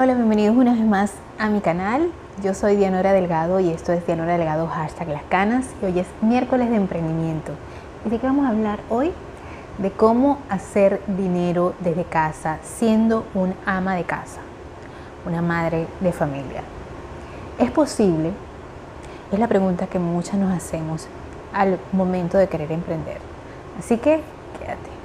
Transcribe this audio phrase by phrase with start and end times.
[0.00, 2.12] Hola, bienvenidos una vez más a mi canal.
[2.40, 6.06] Yo soy Dianora Delgado y esto es Dianora Delgado hashtag Las Canas y hoy es
[6.20, 7.50] miércoles de emprendimiento.
[8.06, 9.10] ¿Y de qué vamos a hablar hoy?
[9.78, 14.38] De cómo hacer dinero desde casa siendo un ama de casa,
[15.26, 16.62] una madre de familia.
[17.58, 18.30] ¿Es posible?
[19.32, 21.08] Es la pregunta que muchas nos hacemos
[21.52, 23.18] al momento de querer emprender.
[23.76, 24.20] Así que
[24.60, 24.97] quédate.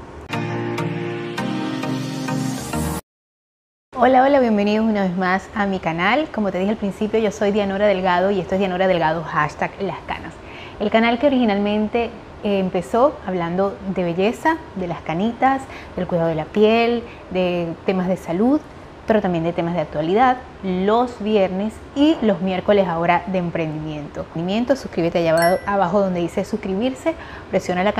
[4.05, 6.27] Hola, hola, bienvenidos una vez más a mi canal.
[6.35, 9.71] Como te dije al principio, yo soy Dianora Delgado y esto es Dianora Delgado hashtag
[9.79, 10.33] Las Canas.
[10.81, 12.09] El canal que originalmente
[12.43, 15.61] eh, empezó hablando de belleza, de las canitas,
[15.95, 18.59] del cuidado de la piel, de temas de salud,
[19.07, 24.23] pero también de temas de actualidad, los viernes y los miércoles ahora de emprendimiento.
[24.23, 27.15] Emprendimiento, suscríbete allá abajo donde dice suscribirse,
[27.49, 27.93] presiona la,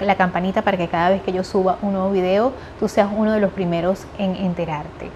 [0.00, 3.32] la campanita para que cada vez que yo suba un nuevo video, tú seas uno
[3.32, 5.10] de los primeros en enterarte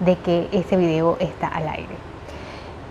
[0.00, 1.94] de que ese video está al aire.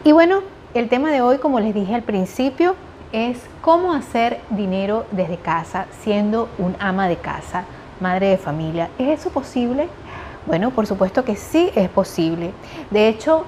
[0.03, 0.41] Y bueno,
[0.73, 2.75] el tema de hoy, como les dije al principio,
[3.11, 7.65] es cómo hacer dinero desde casa siendo un ama de casa,
[7.99, 8.89] madre de familia.
[8.97, 9.89] ¿Es eso posible?
[10.45, 12.51] Bueno, por supuesto que sí es posible.
[12.91, 13.45] De hecho,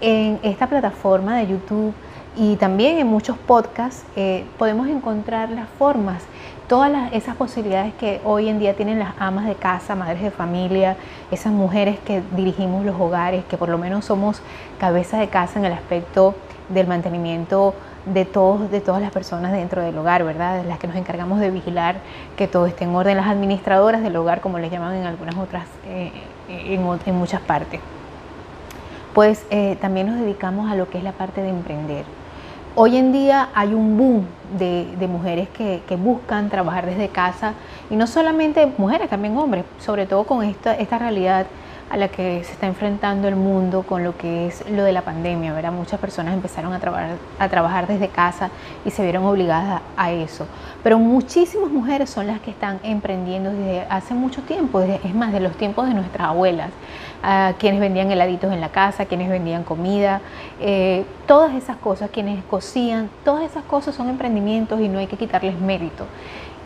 [0.00, 1.94] en esta plataforma de YouTube
[2.36, 6.24] y también en muchos podcasts eh, podemos encontrar las formas
[6.68, 10.96] todas esas posibilidades que hoy en día tienen las amas de casa, madres de familia,
[11.30, 14.40] esas mujeres que dirigimos los hogares, que por lo menos somos
[14.78, 16.34] cabeza de casa en el aspecto
[16.68, 17.74] del mantenimiento
[18.06, 20.64] de todos, de todas las personas dentro del hogar, ¿verdad?
[20.66, 21.96] Las que nos encargamos de vigilar
[22.36, 25.66] que todo esté en orden, las administradoras del hogar, como les llaman en algunas otras,
[25.86, 26.12] eh,
[26.48, 27.80] en, muchas partes.
[29.14, 32.04] Pues eh, también nos dedicamos a lo que es la parte de emprender
[32.76, 34.26] Hoy en día hay un boom
[34.58, 37.54] de, mujeres que, buscan trabajar desde casa
[37.88, 41.46] y no solamente mujeres, también hombres, sobre todo con esta, esta realidad
[41.90, 45.02] a la que se está enfrentando el mundo con lo que es lo de la
[45.02, 45.72] pandemia, ¿verdad?
[45.72, 46.80] Muchas personas empezaron a
[47.48, 48.50] trabajar, desde casa
[48.84, 50.46] y se vieron obligadas a, eso.
[50.82, 55.40] Pero muchísimas mujeres son las que están emprendiendo desde hace mucho tiempo, es más, de
[55.40, 56.70] los tiempos de nuestras abuelas
[57.58, 60.20] quienes vendían heladitos en la casa, quienes vendían comida,
[60.60, 65.16] eh, todas esas cosas, quienes cosían, todas esas cosas son emprendimientos y no hay que
[65.16, 66.06] quitarles mérito.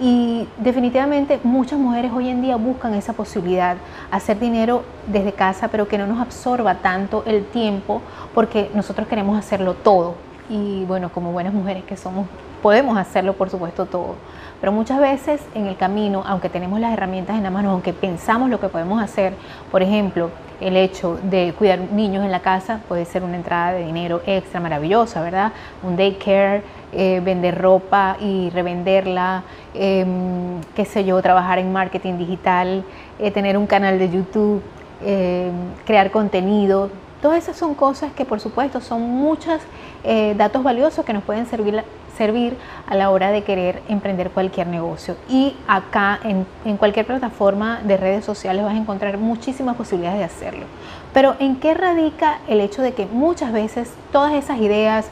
[0.01, 3.77] Y definitivamente muchas mujeres hoy en día buscan esa posibilidad,
[4.13, 8.01] hacer dinero desde casa, pero que no nos absorba tanto el tiempo,
[8.33, 10.15] porque nosotros queremos hacerlo todo.
[10.49, 12.27] Y bueno, como buenas mujeres que somos,
[12.63, 14.15] podemos hacerlo, por supuesto, todo.
[14.61, 18.51] Pero muchas veces en el camino, aunque tenemos las herramientas en la mano, aunque pensamos
[18.51, 19.35] lo que podemos hacer,
[19.71, 20.31] por ejemplo,
[20.61, 24.59] el hecho de cuidar niños en la casa puede ser una entrada de dinero extra
[24.59, 25.53] maravillosa, ¿verdad?
[25.85, 29.43] Un daycare, eh, vender ropa y revenderla,
[29.75, 32.83] em, qué sé yo, trabajar en marketing digital,
[33.19, 34.63] eh, tener un canal de YouTube,
[35.05, 35.53] em,
[35.85, 36.91] crear contenido.
[37.21, 39.61] Todas esas son cosas que por supuesto son muchos
[40.05, 41.83] eh, datos valiosos que nos pueden servir
[42.17, 42.57] servir
[42.89, 45.15] a la hora de querer emprender cualquier negocio.
[45.29, 50.25] Y acá en, en, cualquier plataforma de redes sociales vas a encontrar muchísimas posibilidades de
[50.25, 50.67] hacerlo.
[51.15, 55.11] Pero ¿en qué radica el hecho de que muchas veces todas esas ideas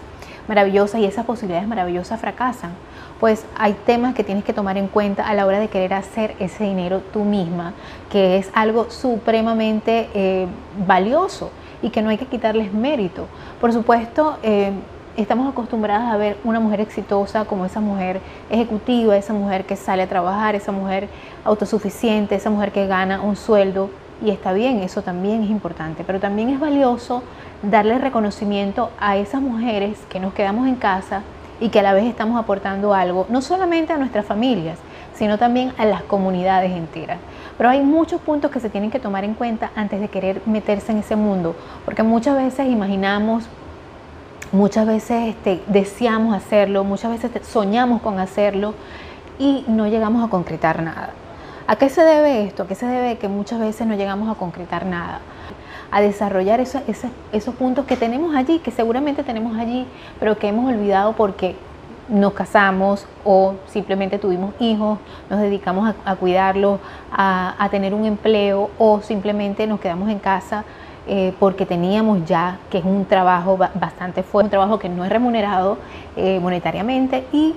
[0.48, 2.72] maravillosas y esas posibilidades maravillosas fracasan?
[3.20, 6.34] Pues hay temas que tienes que tomar en cuenta a la hora de querer hacer
[6.38, 7.72] ese dinero tú misma,
[8.10, 10.46] que es algo supremamente eh,
[10.86, 11.50] valioso
[11.82, 13.26] y que no hay que quitarles mérito.
[13.60, 14.72] Por supuesto, eh,
[15.16, 18.20] estamos acostumbradas a ver una mujer exitosa como esa mujer
[18.50, 21.08] ejecutiva, esa mujer que sale a trabajar, esa mujer
[21.44, 23.90] autosuficiente, esa mujer que gana un sueldo.
[24.24, 27.22] Y está bien, eso también es importante, pero también es valioso
[27.62, 31.22] darle reconocimiento a esas mujeres que nos quedamos en casa
[31.60, 34.78] y que a la vez estamos aportando algo, no solamente a nuestras familias,
[35.14, 37.18] sino también a las comunidades enteras.
[37.56, 40.92] Pero hay muchos puntos que se tienen que tomar en cuenta antes de querer meterse
[40.92, 43.48] en ese mundo, porque muchas veces imaginamos
[44.52, 48.74] Muchas veces este, deseamos hacerlo, muchas veces soñamos con hacerlo
[49.40, 51.10] y no llegamos a concretar nada.
[51.68, 52.62] ¿A qué se debe esto?
[52.62, 55.18] ¿A qué se debe que muchas veces no llegamos a concretar nada?
[55.90, 56.82] A desarrollar esos,
[57.32, 59.84] esos, puntos que tenemos allí, que seguramente tenemos allí,
[60.20, 61.56] pero que hemos olvidado porque
[62.08, 66.78] nos casamos o simplemente tuvimos hijos, nos dedicamos a, cuidarlos,
[67.10, 70.64] a, tener un empleo o simplemente nos quedamos en casa
[71.08, 75.10] eh, porque teníamos ya que es un trabajo bastante fuerte, un trabajo que no es
[75.10, 75.78] remunerado
[76.16, 77.56] eh, monetariamente y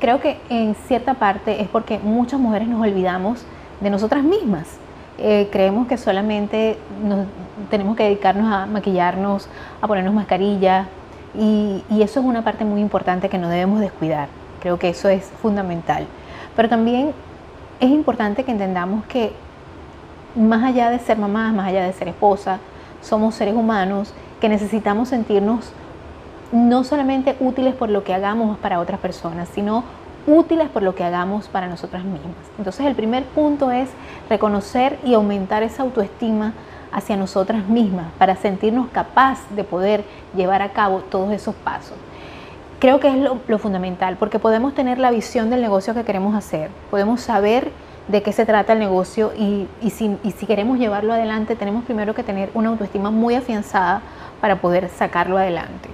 [0.00, 3.44] creo que en cierta parte es porque muchas mujeres nos olvidamos
[3.80, 4.66] de nosotras mismas.
[5.18, 7.26] Eh, creemos que solamente nos,
[7.70, 9.48] tenemos que dedicarnos a maquillarnos,
[9.80, 10.86] a ponernos mascarillas
[11.34, 14.28] y, y eso es una parte muy importante que no debemos descuidar.
[14.60, 16.06] Creo que eso es fundamental.
[16.54, 17.12] Pero también
[17.80, 19.32] es importante que entendamos que
[20.34, 22.58] más allá de ser mamás, más allá de ser esposa,
[23.00, 25.72] somos seres humanos que necesitamos sentirnos
[26.52, 29.84] no solamente útiles por lo que hagamos para otras personas, sino
[30.26, 32.34] útiles por lo que hagamos para nosotras mismas.
[32.58, 33.88] Entonces el primer punto es
[34.28, 36.52] reconocer y aumentar esa autoestima
[36.92, 40.04] hacia nosotras mismas para sentirnos capaz de poder
[40.34, 41.96] llevar a cabo todos esos pasos.
[42.78, 46.70] Creo que es lo, fundamental porque podemos tener la visión del negocio que queremos hacer,
[46.90, 47.70] podemos saber
[48.08, 52.14] de qué se trata el negocio y, si, y si queremos llevarlo adelante tenemos primero
[52.14, 54.02] que tener una autoestima muy afianzada
[54.40, 55.88] para poder sacarlo adelante.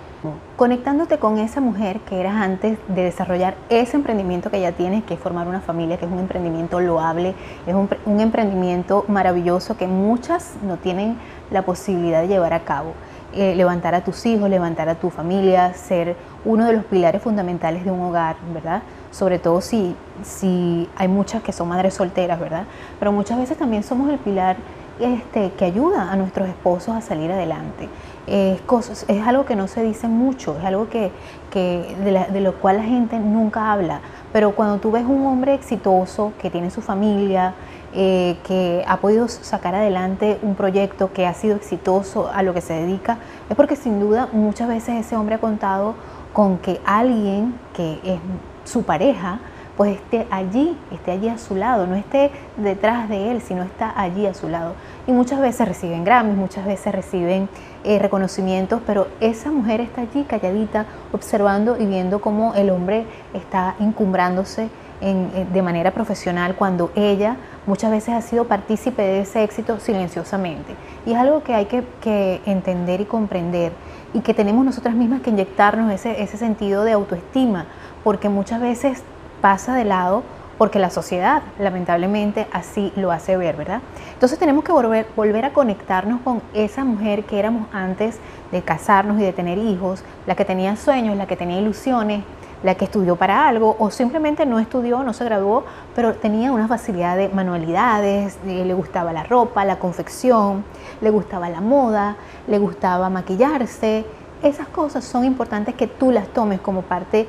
[0.56, 5.14] Conectándote con esa mujer que eras antes de desarrollar ese emprendimiento que ya tienes, que
[5.14, 7.34] es formar una familia, que es un emprendimiento loable,
[7.66, 11.16] es un, emprendimiento maravilloso que muchas no tienen
[11.50, 12.92] la posibilidad de llevar a cabo.
[13.34, 17.82] Eh, levantar a tus hijos, levantar a tu familia, ser uno de los pilares fundamentales
[17.82, 18.82] de un hogar, ¿verdad?
[19.10, 22.64] Sobre todo si, si hay muchas que son madres solteras, ¿verdad?
[22.98, 24.56] Pero muchas veces también somos el pilar
[25.00, 27.88] este, que ayuda a nuestros esposos a salir adelante
[28.26, 31.10] es, cosas, es algo que no se dice mucho, es algo que,
[31.52, 34.00] de, lo cual la gente nunca habla.
[34.32, 37.54] Pero cuando tú ves un hombre exitoso que tiene su familia,
[37.94, 42.60] eh, que ha podido sacar adelante un proyecto que ha sido exitoso a lo que
[42.60, 43.18] se dedica,
[43.50, 45.94] es porque sin duda muchas veces ese hombre ha contado
[46.32, 48.18] con que alguien que es
[48.64, 49.40] su pareja,
[49.76, 53.92] pues esté allí, esté allí a su lado, no esté detrás de él, sino está
[53.98, 54.74] allí a su lado.
[55.06, 57.48] Y muchas veces reciben Grammys, muchas veces reciben
[57.84, 63.74] eh, reconocimientos, pero esa mujer está allí calladita, observando y viendo cómo el hombre está
[63.80, 64.68] encumbrándose
[65.04, 67.36] eh, de manera profesional cuando ella
[67.66, 70.76] muchas veces ha sido partícipe de ese éxito silenciosamente.
[71.06, 73.72] Y es algo que hay que, entender y comprender
[74.14, 77.66] y que tenemos nosotras mismas que inyectarnos ese, ese sentido de autoestima,
[78.04, 79.02] porque muchas veces
[79.42, 80.22] pasa de lado
[80.56, 83.80] porque la sociedad lamentablemente así lo hace ver, ¿verdad?
[84.14, 88.18] Entonces tenemos que volver, volver a conectarnos con esa mujer que éramos antes
[88.52, 92.22] de casarnos y de tener hijos, la que tenía sueños, la que tenía ilusiones,
[92.62, 95.64] la que estudió para algo o simplemente no estudió, no se graduó,
[95.96, 100.64] pero tenía una facilidad de manualidades, le gustaba la ropa, la confección,
[101.00, 102.14] le gustaba la moda,
[102.46, 104.04] le gustaba maquillarse.
[104.44, 107.26] Esas cosas son importantes que tú las tomes como parte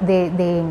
[0.00, 0.62] de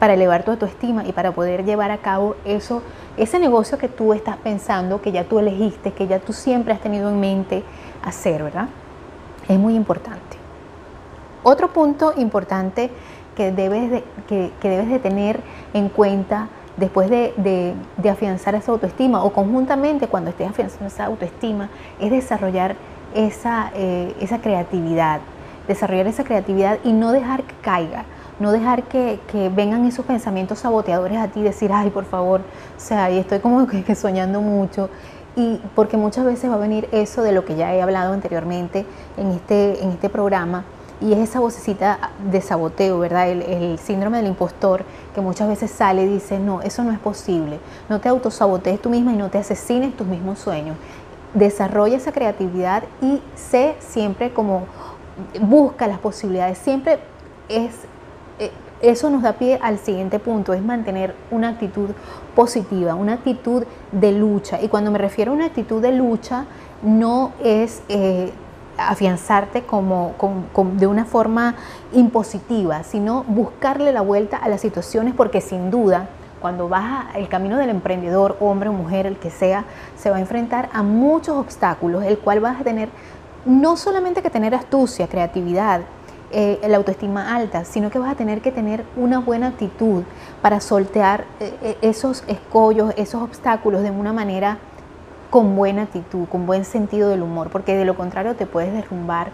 [0.00, 2.82] para elevar tu autoestima y para poder llevar a cabo eso,
[3.18, 6.80] ese negocio que tú estás pensando, que ya tú elegiste, que ya tú siempre has
[6.80, 7.62] tenido en mente
[8.02, 8.68] hacer, ¿verdad?
[9.46, 10.38] Es muy importante.
[11.42, 12.90] Otro punto importante
[13.36, 15.40] que debes de, que, debes de tener
[15.74, 16.48] en cuenta
[16.78, 17.74] después de,
[18.10, 21.68] afianzar esa autoestima o conjuntamente cuando estés afianzando esa autoestima
[22.00, 22.74] es desarrollar
[23.14, 25.20] esa, eh, esa creatividad,
[25.68, 28.06] desarrollar esa creatividad y no dejar que caiga
[28.40, 29.20] no dejar que,
[29.54, 33.66] vengan esos pensamientos saboteadores a ti, decir, ay, por favor, o sea, y estoy como
[33.66, 34.88] que, soñando mucho.
[35.36, 38.84] Y porque muchas veces va a venir eso de lo que ya he hablado anteriormente
[39.16, 40.64] en este, en este programa,
[41.00, 43.30] y es esa vocecita de saboteo, ¿verdad?
[43.30, 44.84] El, el, síndrome del impostor
[45.14, 47.58] que muchas veces sale y dice, no, eso no es posible.
[47.88, 50.76] No te autosabotees tú misma y no te asesines tus mismos sueños.
[51.32, 54.64] Desarrolla esa creatividad y sé siempre como
[55.40, 56.58] busca las posibilidades.
[56.58, 56.98] Siempre
[57.48, 57.72] es
[58.82, 61.90] eso nos da pie al siguiente punto, es mantener una actitud
[62.34, 64.60] positiva, una actitud de lucha.
[64.62, 66.46] Y cuando me refiero a una actitud de lucha,
[66.82, 68.32] no es eh,
[68.78, 70.14] afianzarte como,
[70.76, 71.56] de una forma
[71.92, 76.08] impositiva, sino buscarle la vuelta a las situaciones porque sin duda
[76.40, 80.20] cuando vas el camino del emprendedor, hombre o mujer, el que sea, se va a
[80.20, 82.88] enfrentar a muchos obstáculos, el cual vas a tener
[83.44, 85.82] no solamente que tener astucia, creatividad,
[86.32, 90.04] eh, la autoestima alta, sino que vas a tener que tener una buena actitud
[90.40, 94.58] para soltear eh, eh, esos escollos, esos obstáculos de una manera
[95.28, 99.30] con buena actitud, con buen sentido del humor, porque de lo contrario te puedes derrumbar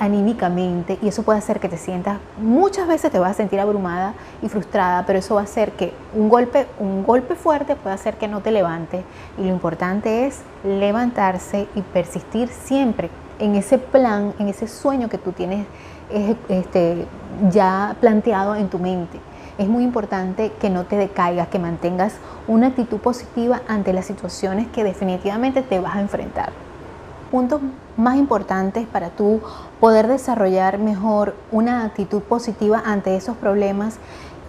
[0.00, 4.14] anímicamente y eso puede hacer que te sientas, muchas veces te vas a sentir abrumada
[4.42, 8.18] y frustrada, pero eso va a hacer que un golpe, un golpe fuerte puede hacer
[8.18, 9.04] que no te levantes
[9.38, 13.08] y lo importante es levantarse y persistir siempre
[13.40, 15.66] en ese plan, en ese sueño que tú tienes
[16.48, 17.06] este,
[17.50, 19.20] ya planteado en tu mente.
[19.58, 22.14] Es muy importante que no te decaigas, que mantengas
[22.48, 26.50] una actitud positiva ante las situaciones que definitivamente te vas a enfrentar.
[27.30, 27.60] Puntos
[27.96, 29.40] más importantes para tú
[29.78, 33.98] poder desarrollar mejor una actitud positiva ante esos problemas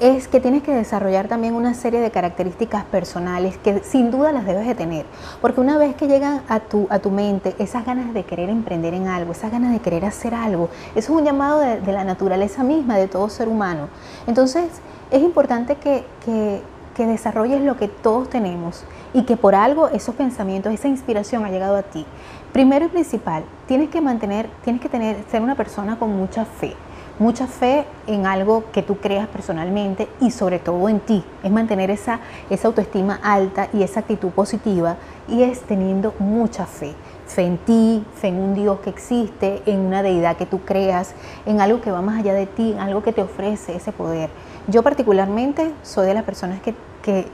[0.01, 4.47] es que tienes que desarrollar también una serie de características personales que sin duda las
[4.47, 5.05] debes de tener,
[5.41, 8.95] porque una vez que llegan a tu, a tu mente esas ganas de querer emprender
[8.95, 12.63] en algo, esas ganas de querer hacer algo, eso es un llamado de, la naturaleza
[12.63, 13.89] misma de todo ser humano.
[14.25, 14.81] Entonces
[15.11, 16.63] es importante que, que,
[16.95, 21.51] que desarrolles lo que todos tenemos y que por algo esos pensamientos, esa inspiración ha
[21.51, 22.07] llegado a ti.
[22.53, 26.75] Primero y principal, tienes que mantener, tienes que tener, ser una persona con mucha fe
[27.21, 31.23] mucha fe en algo que tú creas personalmente y sobre todo en ti.
[31.43, 34.97] Es mantener esa, esa autoestima alta y esa actitud positiva
[35.27, 36.95] y es teniendo mucha fe.
[37.27, 41.13] Fe en ti, fe en un Dios que existe, en una deidad que tú creas,
[41.45, 44.31] en algo que va más allá de ti, en algo que te ofrece ese poder.
[44.67, 46.73] Yo particularmente soy de las personas que,
[47.03, 47.27] que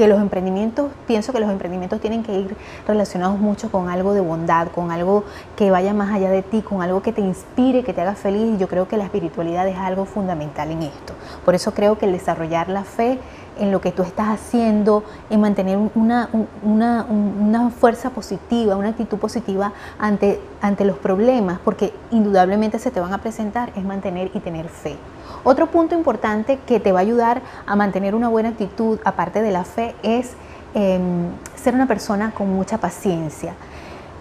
[0.00, 2.56] que los emprendimientos, pienso que los emprendimientos tienen que ir
[2.88, 5.24] relacionados mucho con algo de bondad, con algo
[5.56, 8.54] que vaya más allá de ti, con algo que te inspire, que te haga feliz.
[8.54, 11.12] Y yo creo que la espiritualidad es algo fundamental en esto.
[11.44, 13.18] Por eso creo que el desarrollar la fe
[13.60, 16.28] en lo que tú estás haciendo, en mantener una,
[16.62, 22.98] una, una, fuerza positiva, una actitud positiva ante, ante los problemas, porque indudablemente se te
[22.98, 24.96] van a presentar, es mantener y tener fe.
[25.44, 29.50] Otro punto importante que te va a ayudar a mantener una buena actitud, aparte de
[29.50, 30.32] la fe, es
[30.74, 33.54] em, ser una persona con mucha paciencia.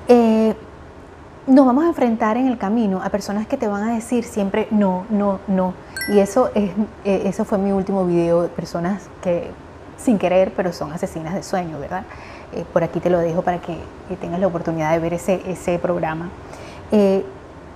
[0.08, 0.38] Eh,
[1.49, 4.67] nos vamos a enfrentar en el camino a personas que te van a decir siempre
[4.71, 5.73] no, no, no.
[6.07, 6.71] Y eso, es,
[7.03, 9.51] eh, eso fue mi último video de personas que
[9.97, 12.03] sin querer, pero son asesinas de sueño, ¿verdad?
[12.53, 13.77] Eh, por aquí te lo dejo para que,
[14.21, 16.29] tengas la oportunidad de ver ese, ese programa.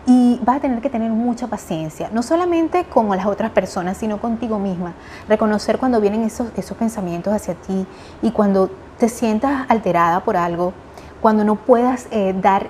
[0.05, 4.19] Y vas a tener que tener mucha paciencia, no solamente con las otras personas, sino
[4.19, 4.93] contigo misma.
[5.29, 7.85] Reconocer cuando vienen esos, esos pensamientos hacia ti
[8.21, 10.73] y cuando te sientas alterada por algo,
[11.21, 12.67] cuando no puedas eh, dar,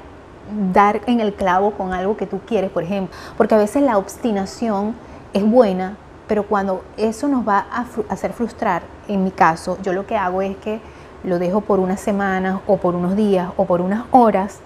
[0.72, 3.16] dar en el clavo con algo que tú quieres, por ejemplo.
[3.38, 4.96] Porque a veces la obstinación
[5.34, 5.98] es buena,
[6.28, 10.42] pero cuando eso nos va a hacer frustrar, en mi caso, yo lo que hago
[10.42, 10.80] es que
[11.24, 14.60] lo dejo por unas semanas o por unos días o por unas horas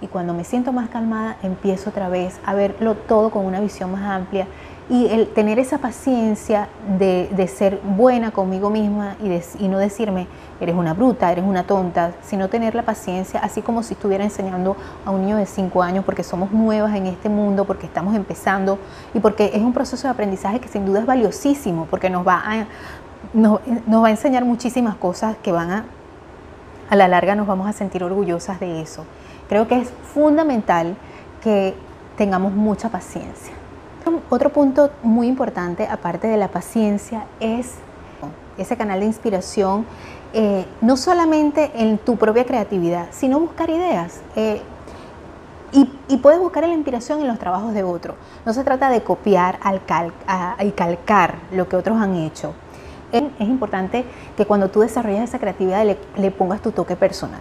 [0.00, 3.90] y cuando me siento más calmada empiezo otra vez a verlo todo con una visión
[3.90, 4.46] más amplia
[4.90, 10.26] y el tener esa paciencia de, de ser buena conmigo misma y, y, no decirme
[10.60, 14.76] eres una bruta, eres una tonta, sino tener la paciencia así como si estuviera enseñando
[15.06, 18.78] a un niño de 5 años porque somos nuevas en este mundo, porque estamos empezando
[19.14, 22.42] y porque es un proceso de aprendizaje que sin duda es valiosísimo porque nos va
[22.44, 22.66] a,
[23.32, 25.84] nos, nos va a enseñar muchísimas cosas que van a,
[26.90, 29.06] a la larga nos vamos a sentir orgullosas de eso.
[29.48, 30.94] Creo que es fundamental
[31.42, 31.74] que
[32.16, 33.63] tengamos mucha paciencia.
[34.30, 37.74] Otro punto muy importante, aparte de la paciencia, es
[38.58, 39.86] ese canal de inspiración,
[40.32, 44.20] eh, no solamente en tu propia creatividad, sino buscar ideas.
[44.36, 44.60] Eh,
[45.72, 48.14] y, puedes buscar la inspiración en los trabajos de otro.
[48.46, 49.80] No se trata de copiar al
[50.60, 52.54] y calcar lo que otros han hecho.
[53.10, 54.04] Es, importante
[54.36, 57.40] que cuando tú desarrollas esa creatividad le pongas tu toque personal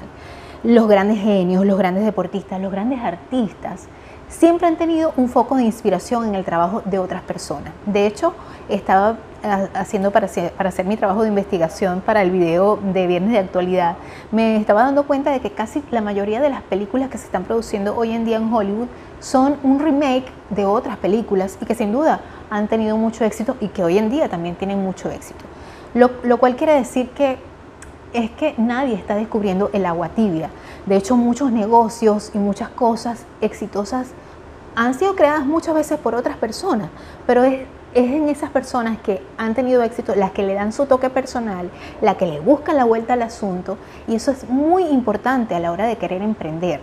[0.63, 3.88] los grandes genios, los grandes deportistas, los grandes artistas,
[4.34, 7.72] siempre han tenido un foco de inspiración en el trabajo de otras personas.
[7.86, 8.34] De hecho,
[8.68, 13.08] estaba ah, haciendo para hacer, para hacer mi trabajo de investigación para el video de
[13.08, 13.96] Viernes de Actualidad,
[14.32, 17.44] me estaba dando cuenta de que casi la mayoría de las películas que se están
[17.44, 18.88] produciendo hoy en día en Hollywood
[19.20, 23.68] son un remake de otras películas y que sin duda han tenido mucho éxito y
[23.68, 25.46] que hoy en día también tienen mucho éxito.
[25.94, 27.38] Lo, lo cual quiere decir que
[28.13, 30.50] es que nadie está descubriendo el agua tibia.
[30.86, 34.13] De hecho, muchos negocios y muchas cosas exitosas
[34.75, 36.89] han sido creadas muchas veces por otras personas,
[37.25, 37.62] pero es,
[37.94, 41.70] en esas personas que han tenido éxito las que le dan su toque personal,
[42.01, 43.77] la que le buscan la vuelta al asunto,
[44.08, 46.82] y eso es muy importante a la hora de querer emprender.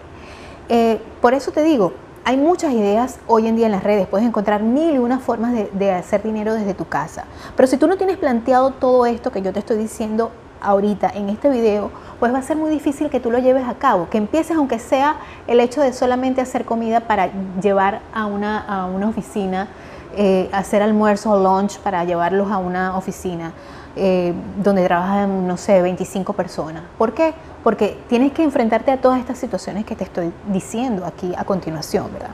[0.68, 1.92] Eh, por eso te digo,
[2.25, 5.52] hay muchas ideas hoy en día en las redes, puedes encontrar mil y unas formas
[5.73, 7.25] de hacer dinero desde tu casa,
[7.56, 10.30] pero si tú no tienes planteado todo esto que yo te estoy diciendo
[10.61, 13.74] ahorita en este video, pues va a ser muy difícil que tú lo lleves a
[13.74, 18.60] cabo, que empieces aunque sea el hecho de solamente hacer comida para llevar a una,
[18.60, 19.68] a una oficina,
[20.16, 23.52] eh, hacer almuerzo o lunch para llevarlos a una oficina
[23.96, 26.82] eh, donde trabajan, no sé, 25 personas.
[26.98, 27.32] ¿Por qué?
[27.64, 32.12] Porque tienes que enfrentarte a todas estas situaciones que te estoy diciendo aquí a continuación,
[32.12, 32.30] ¿verdad?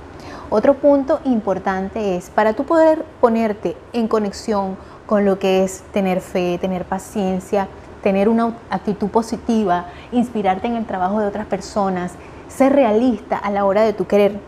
[0.51, 4.77] Otro punto importante es, para tú poder ponerte en conexión
[5.07, 7.69] con lo que es tener fe, tener paciencia,
[8.07, 12.13] tener una actitud positiva, inspirarte en el trabajo de otras personas,
[12.47, 14.39] ser realista a la hora de tu querer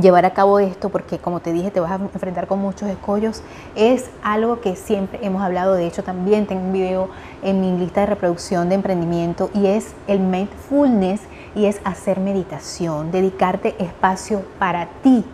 [0.00, 3.42] llevar a cabo esto, porque como te dije, te vas a enfrentar con muchos escollos,
[3.74, 5.74] es algo que siempre hemos hablado.
[5.74, 7.08] De hecho, también tengo un video
[7.42, 11.22] en mi lista de reproducción de emprendimiento y es el mindfulness
[11.56, 15.24] y es hacer meditación, dedicarte espacio para ti.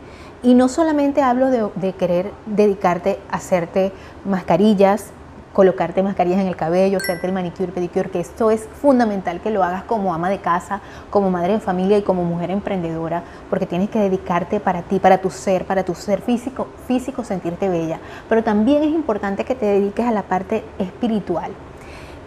[0.43, 3.93] Y no solamente hablo de, de querer dedicarte a hacerte
[4.25, 5.13] mascarillas,
[5.55, 9.63] colocarte mascarillas en el cabello, hacerte el manicure, pedicure, que esto es fundamental que lo
[9.63, 10.81] hagas como ama de casa,
[11.11, 15.19] como madre de familia y como mujer emprendedora, porque tienes que dedicarte para ti, para
[15.19, 18.01] tu ser, para tu ser físico, físico sentirte bella.
[18.29, 21.53] Pero también es importante que te dediques a la parte espiritual.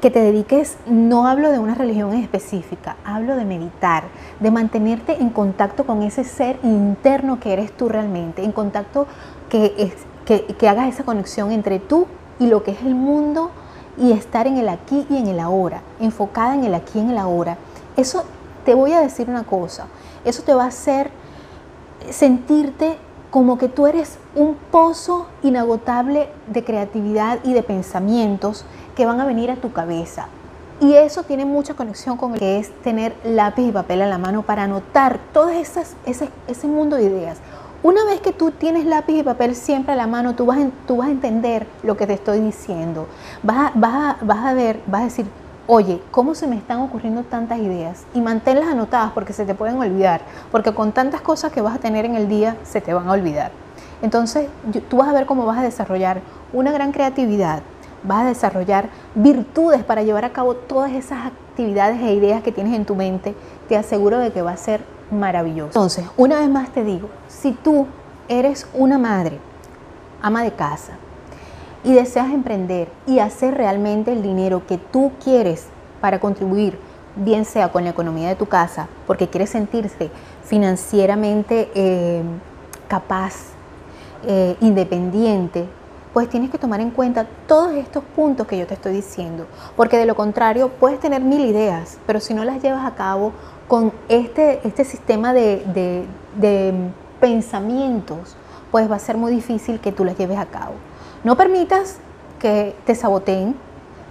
[0.02, 4.04] que te dediques, no hablo de una religión específica, hablo de meditar,
[4.40, 9.08] de mantenerte en contacto con ese ser interno que eres tú realmente, en contacto
[9.50, 9.94] que, es,
[10.26, 12.06] que, que hagas esa conexión entre tú
[12.40, 13.52] y lo que es el mundo
[13.98, 17.10] y estar en el aquí y en el ahora, enfocada en el aquí y en
[17.12, 17.58] el ahora.
[17.96, 18.24] Eso
[18.66, 19.88] te voy a decir una cosa,
[20.26, 21.10] eso te va a hacer
[22.10, 22.98] sentirte
[23.32, 28.66] como que tú eres un pozo inagotable de creatividad y de pensamientos
[28.96, 30.28] que van a venir a tu cabeza.
[30.80, 34.18] Y eso tiene mucha conexión con el que es tener lápiz y papel a la
[34.18, 37.40] mano para anotar todo esas, ese, ese mundo de ideas.
[37.88, 40.98] Una vez que tú tienes lápiz y papel siempre a la mano, tú vas, tú
[40.98, 43.08] vas a entender lo que te estoy diciendo.
[43.44, 45.26] Vas vas, vas a ver, vas a decir,
[45.68, 48.04] oye, ¿cómo se me están ocurriendo tantas ideas?
[48.14, 50.20] Y manténlas anotadas porque se te pueden olvidar,
[50.52, 53.14] porque con tantas cosas que vas a tener en el día se te van a
[53.14, 53.52] olvidar.
[54.02, 54.50] Entonces,
[54.90, 56.20] tú vas a ver cómo vas a desarrollar
[56.52, 57.62] una gran creatividad,
[58.04, 62.76] vas a desarrollar virtudes para llevar a cabo todas esas actividades e ideas que tienes
[62.76, 63.34] en tu mente,
[63.70, 65.68] te aseguro de que va a ser maravilloso.
[65.68, 67.88] Entonces, una vez más te digo, si tú
[68.28, 69.40] eres una madre,
[70.22, 70.94] ama de casa,
[71.84, 75.68] y deseas emprender y hacer realmente el dinero que tú quieres
[76.02, 76.78] para contribuir,
[77.16, 80.12] bien sea con la economía de tu casa, porque quieres sentirse
[80.44, 82.22] financieramente eh,
[82.88, 83.36] capaz,
[84.26, 85.68] eh, independiente,
[86.14, 89.46] pues tienes que tomar en cuenta todos estos puntos que yo te estoy diciendo,
[89.76, 93.32] porque de lo contrario puedes tener mil ideas, pero si no las llevas a cabo
[93.68, 96.06] con este, este sistema de,
[97.20, 98.36] pensamientos,
[98.72, 100.74] pues va a ser muy difícil que tú las lleves a cabo.
[101.24, 101.98] No permitas
[102.40, 103.56] que te saboteen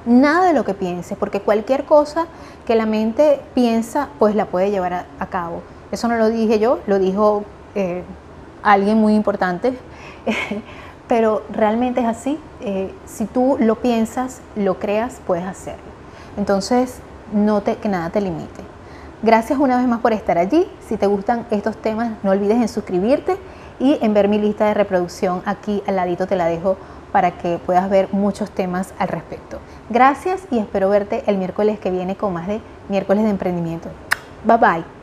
[0.05, 2.27] nada de lo que pienses, porque cualquier cosa
[2.67, 5.63] que la mente piensa, pues la puede llevar a, cabo.
[5.93, 7.45] Eso no lo dije yo, lo dijo
[7.75, 8.03] eh,
[8.63, 9.79] alguien muy importante.
[11.09, 12.39] pero realmente es así.
[12.61, 15.85] Eh, si tú lo piensas, lo creas, puedes hacerlo.
[16.37, 16.99] Entonces,
[17.81, 18.76] que nada te limite.
[19.23, 20.67] Gracias una vez más por estar allí.
[20.87, 23.37] Si te gustan estos temas, no olvides en suscribirte
[23.81, 25.43] y en ver mi lista de reproducción.
[25.47, 26.77] Aquí al ladito te la dejo
[27.13, 29.59] para que puedas ver muchos temas al respecto.
[29.89, 33.89] Gracias y espero verte el miércoles que viene con más de miércoles de emprendimiento.
[34.45, 34.96] Bye bye.